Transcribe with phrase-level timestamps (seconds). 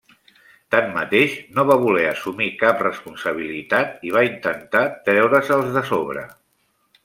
[0.75, 6.29] Tanmateix, no va voler assumir cap responsabilitat i va intentar treure-se'ls de sobre.